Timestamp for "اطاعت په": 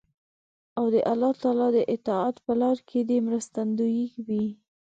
1.95-2.53